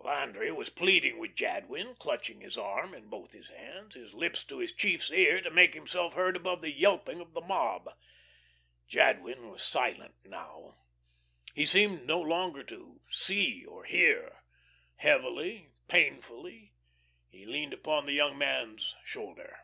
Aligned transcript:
Landry 0.00 0.50
was 0.50 0.70
pleading 0.70 1.20
with 1.20 1.36
Jadwin, 1.36 1.94
clutching 1.94 2.40
his 2.40 2.58
arm 2.58 2.94
in 2.94 3.06
both 3.08 3.32
his 3.32 3.50
hands, 3.50 3.94
his 3.94 4.12
lips 4.12 4.42
to 4.42 4.58
his 4.58 4.72
chief's 4.72 5.08
ear 5.12 5.40
to 5.40 5.52
make 5.52 5.72
himself 5.74 6.14
heard 6.14 6.34
above 6.34 6.62
the 6.62 6.72
yelping 6.72 7.20
of 7.20 7.32
the 7.32 7.40
mob. 7.40 7.88
Jadwin 8.88 9.50
was 9.52 9.62
silent 9.62 10.16
now. 10.24 10.78
He 11.54 11.64
seemed 11.64 12.08
no 12.08 12.20
longer 12.20 12.64
to 12.64 13.02
see 13.08 13.64
or 13.64 13.84
hear; 13.84 14.42
heavily, 14.96 15.68
painfully 15.86 16.74
he 17.28 17.46
leaned 17.46 17.72
upon 17.72 18.04
the 18.06 18.14
young 18.14 18.36
man's 18.36 18.96
shoulder. 19.04 19.60